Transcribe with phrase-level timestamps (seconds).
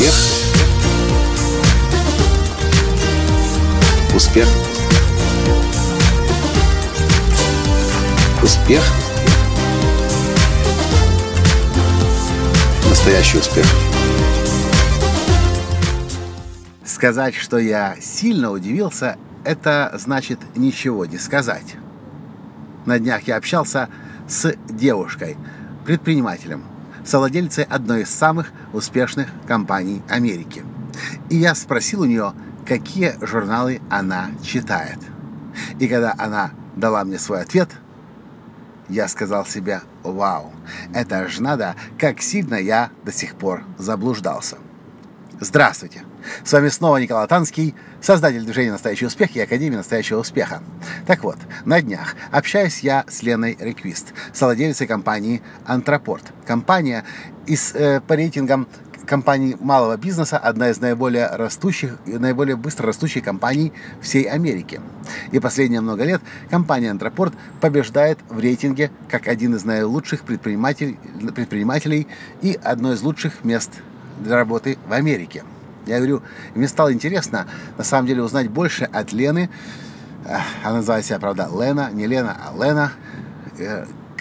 [0.00, 0.14] Успех.
[4.14, 4.48] Успех.
[8.42, 8.82] Успех.
[12.88, 13.66] Настоящий успех.
[16.82, 21.76] Сказать, что я сильно удивился, это значит ничего не сказать.
[22.86, 23.90] На днях я общался
[24.26, 25.36] с девушкой,
[25.84, 26.64] предпринимателем,
[27.04, 30.64] совладельцей одной из самых успешных компаний Америки.
[31.28, 32.32] И я спросил у нее,
[32.66, 34.98] какие журналы она читает.
[35.78, 37.70] И когда она дала мне свой ответ,
[38.88, 40.52] я сказал себе, вау,
[40.92, 44.58] это ж надо, как сильно я до сих пор заблуждался.
[45.42, 46.02] Здравствуйте!
[46.44, 50.62] С вами снова Николай Танский, создатель движения «Настоящий успех» и Академии «Настоящего успеха».
[51.06, 56.24] Так вот, на днях общаюсь я с Леной Реквист, совладельцей компании «Антропорт».
[56.44, 57.04] Компания
[57.46, 58.68] из, э, по рейтингам
[59.06, 64.78] компаний малого бизнеса одна из наиболее растущих наиболее быстро растущих компаний всей Америки.
[65.32, 67.32] И последние много лет компания Антропорт
[67.62, 70.98] побеждает в рейтинге как один из наилучших предпринимателей,
[71.34, 72.08] предпринимателей
[72.42, 73.70] и одно из лучших мест
[74.22, 75.44] для работы в Америке.
[75.86, 76.22] Я говорю,
[76.54, 79.50] мне стало интересно, на самом деле, узнать больше от Лены.
[80.62, 82.92] Она называет себя, правда, Лена, не Лена, а Лена.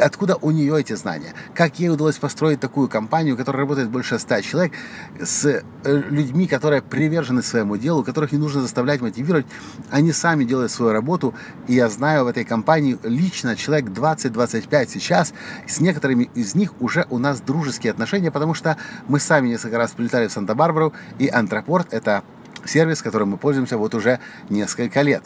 [0.00, 1.34] Откуда у нее эти знания?
[1.54, 4.72] Как ей удалось построить такую компанию, которая работает больше ста человек,
[5.20, 9.46] с э, людьми, которые привержены своему делу, которых не нужно заставлять, мотивировать.
[9.90, 11.34] Они сами делают свою работу.
[11.68, 15.34] И я знаю в этой компании лично человек 20-25 сейчас.
[15.66, 18.76] С некоторыми из них уже у нас дружеские отношения, потому что
[19.08, 22.22] мы сами несколько раз прилетали в Санта-Барбару, и Антропорт– это
[22.64, 25.22] сервис, которым мы пользуемся вот уже несколько лет.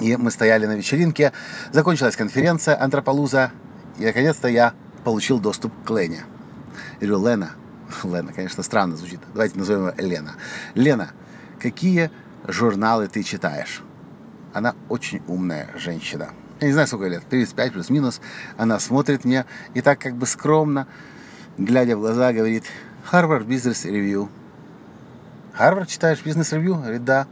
[0.00, 1.32] И мы стояли на вечеринке,
[1.72, 3.52] закончилась конференция Антрополуза,
[3.98, 6.24] и наконец-то я получил доступ к Лене.
[7.00, 7.50] Я говорю, Лена,
[8.02, 10.34] Лена, конечно, странно звучит, давайте назовем ее Лена.
[10.74, 11.10] Лена,
[11.60, 12.10] какие
[12.46, 13.82] журналы ты читаешь?
[14.52, 16.30] Она очень умная женщина.
[16.60, 18.20] Я не знаю, сколько лет, 35 плюс-минус.
[18.56, 20.86] Она смотрит мне и так как бы скромно,
[21.58, 22.64] глядя в глаза, говорит,
[23.10, 24.28] Harvard Business Review.
[25.58, 26.80] Harvard читаешь Business Review?
[26.80, 27.26] Говорит, да.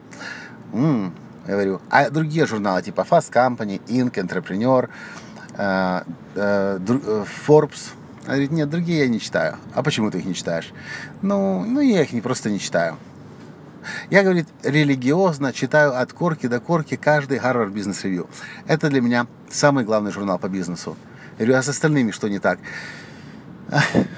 [0.72, 1.14] М-м,
[1.46, 4.88] я говорю, а другие журналы, типа Fast Company, Inc., Entrepreneur,
[5.54, 7.90] Forbes.
[8.24, 9.56] Она говорит, нет, другие я не читаю.
[9.74, 10.72] А почему ты их не читаешь?
[11.22, 12.96] Ну, ну я их не, просто не читаю.
[14.10, 18.28] Я, говорит, религиозно читаю от корки до корки каждый Harvard Business Review.
[18.68, 20.96] Это для меня самый главный журнал по бизнесу.
[21.38, 22.60] Я говорю, а с остальными что не так?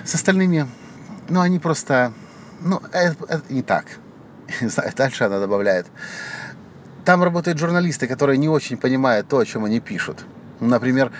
[0.05, 0.67] С остальными,
[1.29, 2.13] ну, они просто,
[2.61, 3.87] ну, это, это не так.
[4.97, 5.87] Дальше она добавляет.
[7.05, 10.25] Там работают журналисты, которые не очень понимают то, о чем они пишут.
[10.61, 11.11] Например,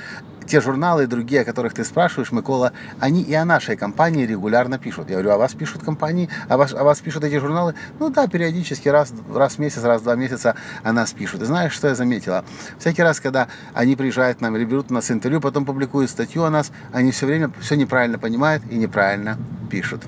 [0.47, 4.79] те журналы и другие, о которых ты спрашиваешь, Микола, они и о нашей компании регулярно
[4.79, 5.09] пишут.
[5.09, 7.75] Я говорю, а вас пишут компании, а вас, а вас пишут эти журналы?
[7.99, 11.43] Ну да, периодически, раз, раз в месяц, раз в два месяца о нас пишут.
[11.43, 12.45] И знаешь, что я заметила?
[12.79, 16.45] Всякий раз, когда они приезжают к нам или берут у нас интервью, потом публикуют статью
[16.45, 19.39] о нас, они все время все неправильно понимают и неправильно
[19.71, 20.03] пишут.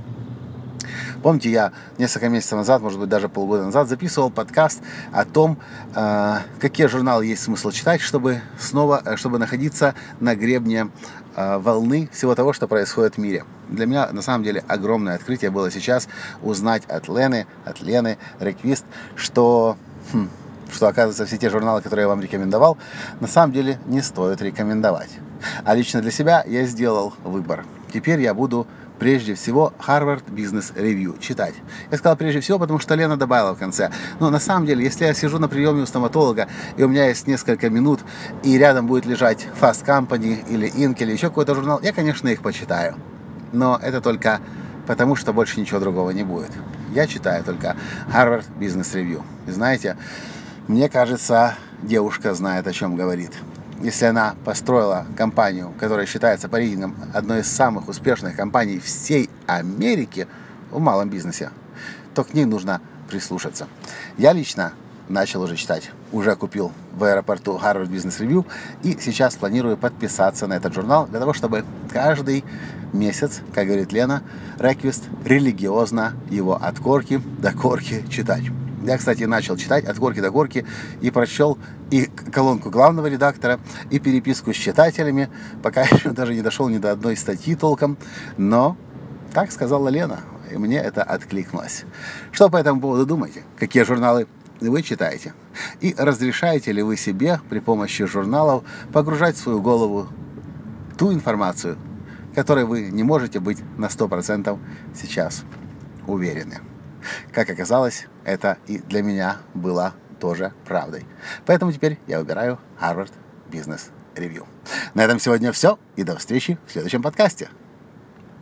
[1.26, 5.58] Помните, я несколько месяцев назад, может быть, даже полгода назад записывал подкаст о том,
[5.96, 10.88] э, какие журналы есть смысл читать, чтобы снова, э, чтобы находиться на гребне
[11.34, 13.44] э, волны всего того, что происходит в мире.
[13.68, 16.06] Для меня, на самом деле, огромное открытие было сейчас
[16.42, 18.84] узнать от Лены, от Лены Реквист,
[19.16, 19.76] что
[20.12, 20.28] хм,
[20.72, 22.78] что, оказывается, все те журналы, которые я вам рекомендовал,
[23.18, 25.10] на самом деле не стоит рекомендовать.
[25.64, 27.64] А лично для себя я сделал выбор.
[27.92, 31.54] Теперь я буду прежде всего Harvard Business Review читать.
[31.90, 33.90] Я сказал прежде всего, потому что Лена добавила в конце.
[34.20, 37.26] Но на самом деле, если я сижу на приеме у стоматолога, и у меня есть
[37.26, 38.00] несколько минут,
[38.42, 40.96] и рядом будет лежать Fast Company или Inc.
[40.98, 42.96] или еще какой-то журнал, я, конечно, их почитаю.
[43.52, 44.40] Но это только
[44.86, 46.50] потому, что больше ничего другого не будет.
[46.94, 47.76] Я читаю только
[48.12, 49.22] Harvard Business Review.
[49.46, 49.96] И знаете,
[50.68, 53.32] мне кажется, девушка знает, о чем говорит
[53.82, 60.26] если она построила компанию, которая считается по рейтингам одной из самых успешных компаний всей Америки
[60.70, 61.50] в малом бизнесе,
[62.14, 63.68] то к ней нужно прислушаться.
[64.18, 64.72] Я лично
[65.08, 68.44] начал уже читать, уже купил в аэропорту Harvard Business Review
[68.82, 72.44] и сейчас планирую подписаться на этот журнал для того, чтобы каждый
[72.92, 74.22] месяц, как говорит Лена,
[74.58, 78.44] Реквист религиозно его от корки до корки читать.
[78.86, 80.64] Я, кстати, начал читать от горки до горки
[81.00, 81.58] и прочел
[81.90, 83.58] и колонку главного редактора,
[83.90, 85.28] и переписку с читателями,
[85.60, 87.98] пока еще даже не дошел ни до одной статьи толком.
[88.36, 88.76] Но
[89.34, 90.20] так сказала Лена,
[90.52, 91.84] и мне это откликнулось.
[92.30, 93.42] Что по этому поводу думаете?
[93.58, 94.28] Какие журналы
[94.60, 95.34] вы читаете?
[95.80, 98.62] И разрешаете ли вы себе при помощи журналов
[98.92, 100.06] погружать в свою голову
[100.96, 101.76] ту информацию,
[102.36, 104.56] которой вы не можете быть на 100%
[104.94, 105.42] сейчас
[106.06, 106.60] уверены.
[107.32, 111.06] Как оказалось, это и для меня было тоже правдой.
[111.44, 113.12] Поэтому теперь я выбираю Harvard
[113.50, 114.46] Business Review.
[114.94, 117.48] На этом сегодня все, и до встречи в следующем подкасте.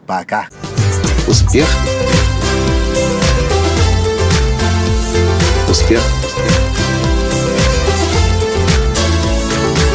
[0.07, 0.49] Пока!
[1.27, 1.67] Успех!
[5.69, 6.03] Успех!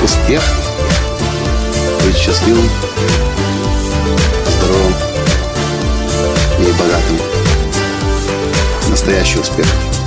[0.04, 0.44] Успех!
[2.04, 2.70] Быть счастливым,
[4.48, 4.94] здоровым
[6.60, 7.29] и богатым.
[9.10, 9.99] Настоящий успех!